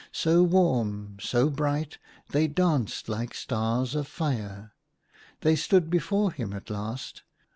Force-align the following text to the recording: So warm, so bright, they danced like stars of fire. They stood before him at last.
So 0.11 0.41
warm, 0.41 1.17
so 1.21 1.51
bright, 1.51 1.99
they 2.31 2.47
danced 2.47 3.07
like 3.07 3.35
stars 3.35 3.93
of 3.93 4.07
fire. 4.07 4.73
They 5.41 5.55
stood 5.55 5.91
before 5.91 6.31
him 6.31 6.53
at 6.53 6.71
last. 6.71 7.21